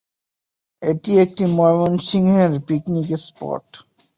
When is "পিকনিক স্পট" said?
2.67-3.65